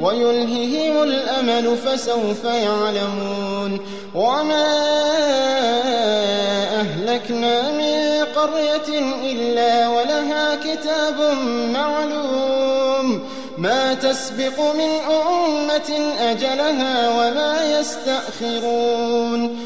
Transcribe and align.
ويلههم 0.00 1.02
الأمل 1.02 1.76
فسوف 1.76 2.44
يعلمون. 2.44 3.80
وما 4.14 4.66
أهلكنا 6.80 7.70
من 7.72 8.24
قرية 8.36 8.98
إلا 9.32 9.88
ولها 9.88 10.54
كتاب 10.54 11.34
معلوم. 11.72 13.28
ما 13.58 13.94
تسبق 13.94 14.60
من 14.74 14.90
أمة 15.10 16.14
أجلها 16.20 17.08
وما 17.10 17.78
يستأخرون. 17.80 19.65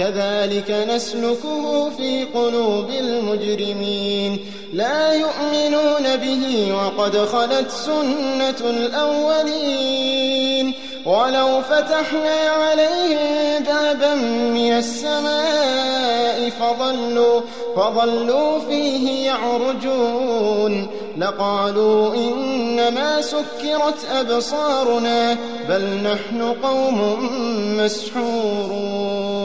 كذلك 0.00 0.70
نسلكه 0.88 1.90
في 1.90 2.24
قلوب 2.24 2.90
المجرمين. 2.90 4.38
لا 4.72 5.12
يؤمنون 5.12 6.16
به 6.16 6.72
وقد 6.74 7.16
خلت 7.16 7.70
سنة 7.70 8.70
الأولين. 8.70 10.74
ولو 11.06 11.60
فتحنا 11.60 12.50
عليهم 12.50 13.64
بابا 13.66 14.14
من 14.54 14.72
السماء 14.72 16.50
فظلوا 16.60 17.40
فظلوا 17.76 18.58
فيه 18.58 19.26
يعرجون. 19.26 20.86
لقالوا 21.18 22.14
إنما 22.14 23.20
سكرت 23.20 24.04
أبصارنا 24.12 25.36
بل 25.68 25.82
نحن 25.82 26.54
قوم 26.62 27.28
مسحورون. 27.76 29.39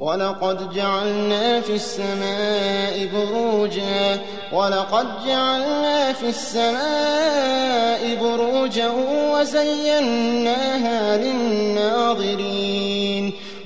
ولقد 0.00 0.74
جعلنا 0.74 1.60
في 1.60 1.74
السماء 1.74 3.08
بروجا 3.14 4.18
ولقد 4.52 5.06
جعلنا 5.26 6.12
في 6.12 6.28
السماء 6.28 8.16
بروجا 8.20 8.90
وزيناها 9.34 11.16
للناظرين 11.16 12.60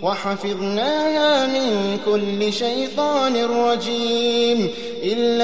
وحفظناها 0.03 1.47
من 1.47 1.99
كل 2.04 2.53
شيطان 2.53 3.44
رجيم 3.44 4.71
إلا 5.03 5.44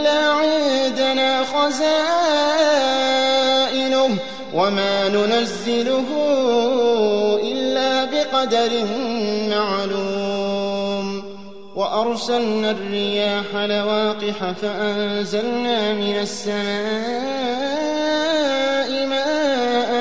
خزائنه 1.71 2.11
وما 4.53 5.09
ننزله 5.09 6.05
إلا 7.43 8.05
بقدر 8.05 8.85
معلوم. 9.49 11.23
وأرسلنا 11.75 12.71
الرياح 12.71 13.55
لواقح 13.55 14.51
فأنزلنا 14.61 15.93
من 15.93 16.15
السماء 16.21 16.61
ماء 19.07 19.91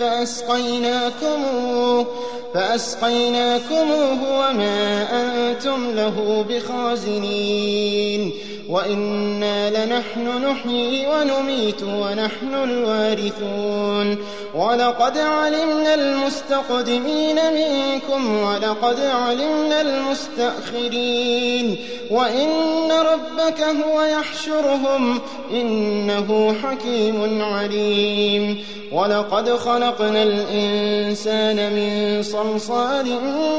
فأسقيناكموه 0.00 2.06
فأسقيناكموه 2.54 4.38
وما 4.38 5.06
أنتم 5.22 5.90
له 5.90 6.44
بخازنين. 6.48 8.32
وإنا 8.68 9.86
لنحن 9.86 10.44
نحيي 10.44 11.06
ونميت 11.06 11.82
ونحن 11.82 12.54
الوارثون. 12.54 14.18
ولقد 14.54 15.18
علمنا 15.18 15.94
المستقدمين 15.94 17.36
منكم 17.54 18.38
ولقد 18.38 19.00
علمنا 19.00 19.80
المستأخرين. 19.80 21.76
وإن 22.10 22.92
ربك 22.92 23.60
هو 23.60 24.02
يحشرهم 24.02 25.20
إنه 25.50 26.56
حكيم 26.62 27.42
عليم. 27.42 28.64
ولقد 28.92 29.50
خلقنا 29.50 30.22
الإنسان 30.22 31.72
من 31.72 32.22
صلصال 32.22 33.06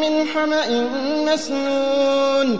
من 0.01 0.27
حمأ 0.27 0.89
مسنون. 1.33 2.59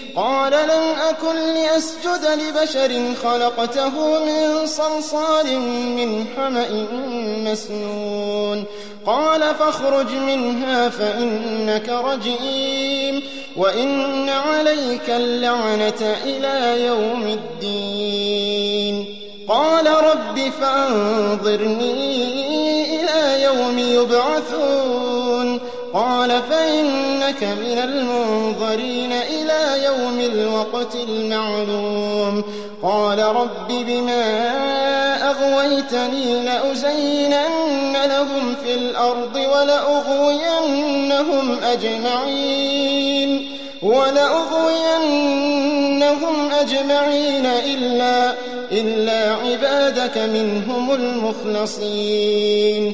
قال 0.15 0.51
لم 0.51 0.95
أكن 1.09 1.35
لأسجد 1.35 2.25
لبشر 2.25 3.15
خلقته 3.23 4.25
من 4.25 4.65
صلصال 4.65 5.59
من 5.95 6.25
حمأ 6.37 6.69
مسنون. 7.51 8.65
قال 9.05 9.55
فاخرج 9.55 10.11
منها 10.11 10.89
فإنك 10.89 11.89
رجيم 11.89 13.23
وإن 13.57 14.29
عليك 14.29 15.09
اللعنة 15.09 16.15
إلى 16.25 16.85
يوم 16.85 17.23
الدين. 17.27 19.17
قال 19.49 19.87
رب 19.87 20.51
فأنظرني 20.61 22.15
إلى 22.95 23.43
يوم 23.43 23.79
يبعثون. 23.79 24.70
قال 25.93 26.41
فإنك 26.49 27.43
من 27.43 27.77
المنظرين 27.83 29.11
إلى 29.11 29.85
يوم 29.85 30.19
الوقت 30.19 30.95
المعلوم. 30.95 32.43
قال 32.83 33.19
رب 33.19 33.67
بما 33.67 34.47
أغويتني 35.29 36.45
لأزينن 36.45 37.97
لهم 38.05 38.55
في 38.63 38.73
الأرض 38.73 39.35
ولأغوينهم 39.35 39.87
أجمعين. 41.63 43.57
ولأغوينهم 43.81 46.51
أجمعين 46.51 47.45
إلا 47.45 48.33
إلا 48.71 49.35
عبادك 49.35 50.17
منهم 50.17 50.93
المخلصين. 50.93 52.93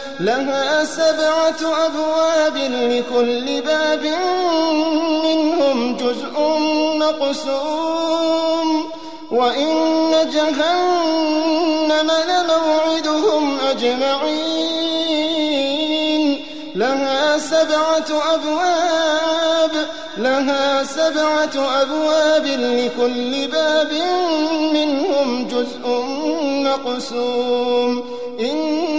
لها 0.21 0.85
سبعة 0.85 1.61
أبواب 1.85 2.57
لكل 2.57 3.61
باب 3.61 4.03
منهم 5.23 5.97
جزء 5.97 6.35
مقسوم. 6.95 8.69
وإن 9.31 10.11
جهنم 10.33 12.11
لموعدهم 12.29 13.59
أجمعين. 13.69 14.81
لها 16.75 17.37
سبعة 17.37 18.09
أبواب 18.33 19.71
لها 20.17 20.83
سبعة 20.83 21.81
أبواب 21.81 22.45
لكل 22.45 23.47
باب 23.47 23.91
منهم 24.73 25.47
جزء 25.47 25.85
مقسوم. 26.67 28.03
إن 28.39 28.90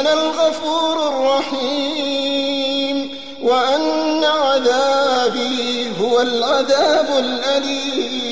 أنا 0.00 0.12
الغفور 0.12 1.08
الرحيم. 1.08 2.96
وأن 3.42 4.24
عذابي 4.24 5.92
هو 6.00 6.20
العذاب 6.20 7.08
الأليم. 7.18 8.31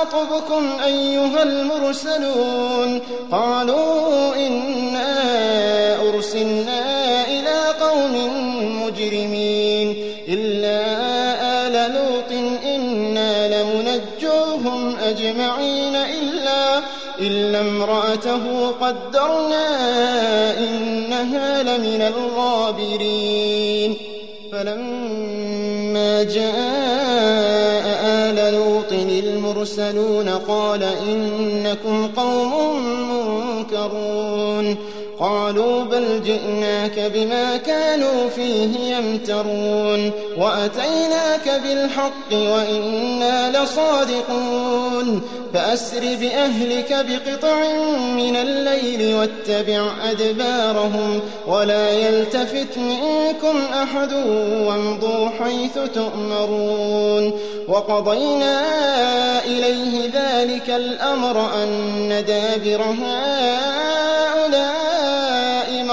خطبكم 0.00 0.80
أيها 0.84 1.42
المرسلون 1.42 3.00
قالوا 3.32 4.36
إنا 4.36 5.16
أرسلنا 6.08 7.24
إلى 7.26 7.60
قوم 7.80 8.14
مجرمين 8.82 9.96
إلا 10.28 10.80
آل 11.66 11.92
لوط 11.92 12.32
إنا 12.64 13.62
لمنجوهم 13.62 14.96
أجمعين 14.96 15.96
إلا 15.96 16.82
إلا 17.20 17.60
امرأته 17.60 18.70
قدرنا 18.70 19.68
إنها 20.58 21.62
لمن 21.62 22.02
الغابرين 22.02 23.96
فلما 24.52 26.22
جاء 26.22 26.79
المرسلون 29.60 30.28
قال 30.28 30.82
إنكم 30.82 32.06
قوم 32.16 32.76
منكرون. 33.56 34.76
قالوا 35.20 35.84
بل 35.84 36.22
جئناك 36.22 37.12
بما 37.14 37.56
كانوا 37.56 38.28
فيه 38.28 38.96
يمترون 38.96 40.10
وأتيناك 40.38 41.62
بالحق 41.64 42.32
وإنا 42.32 43.62
لصادقون 43.62 45.22
فأسر 45.54 46.00
بأهلك 46.00 47.06
بقطع 47.08 47.62
من 48.16 48.36
الليل 48.36 49.14
واتبع 49.14 49.90
أدبارهم 50.10 51.20
ولا 51.46 51.90
يلتفت 51.90 52.78
منكم 52.78 53.62
أحد 53.82 54.12
وامضوا 54.66 55.28
حيث 55.28 55.78
تؤمرون 55.94 57.32
وقضينا 57.68 58.60
إليه 59.44 60.10
ذلك 60.14 60.70
الأمر 60.70 61.54
أن 61.62 62.24
دابر 62.26 62.82
هؤلاء 62.82 64.19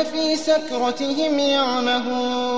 لفي 0.00 0.36
سكرتهم 0.36 1.38
يعمهون. 1.38 2.57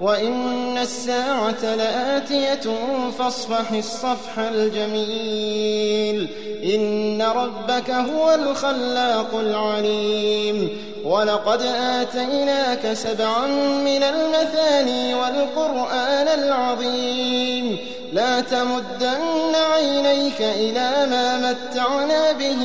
وإن 0.00 0.78
الساعة 0.78 1.74
لآتية 1.74 2.70
فاصفح 3.18 3.72
الصفح 3.72 4.38
الجميل 4.38 6.28
إن 6.74 7.22
ربك 7.22 7.90
هو 7.90 8.34
الخلاق 8.34 9.34
العليم 9.34 10.68
ولقد 11.04 11.62
آتيناك 11.62 12.92
سبعا 12.92 13.46
من 13.84 14.02
المثاني 14.02 15.14
والقرآن 15.14 16.28
العظيم 16.28 17.76
لا 18.12 18.40
تمدن 18.40 19.54
عينيك 19.72 20.40
إلى 20.40 21.06
ما 21.10 21.50
متعنا 21.50 22.32
به 22.32 22.60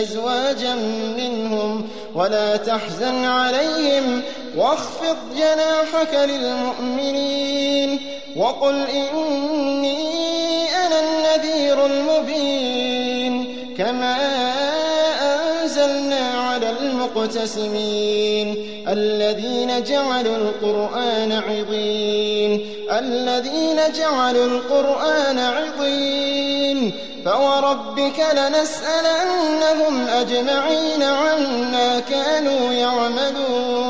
أزواجا 0.00 0.74
منهم 1.16 1.88
ولا 2.14 2.56
تحزن 2.56 3.24
عليهم 3.24 4.22
واخفض 4.56 5.16
جناحك 5.36 6.14
للمؤمنين 6.14 8.00
وقل 8.36 8.86
إني 8.86 10.68
أنا 10.86 11.00
النذير 11.00 11.86
المبين 11.86 13.56
كما 13.78 14.16
أنزلنا 15.22 16.30
على 16.40 16.70
المقتسمين 16.70 18.54
الذين 18.88 19.82
جعلوا 19.82 20.36
القرآن 20.36 21.32
عضين 21.32 22.66
الذين 22.98 23.80
جعلوا 23.94 24.44
القرآن 24.44 25.38
عضين 25.38 26.92
فوربك 27.24 28.26
لنسألنهم 28.32 30.08
أجمعين 30.08 31.02
عما 31.02 32.00
كانوا 32.00 32.72
يعملون 32.72 33.89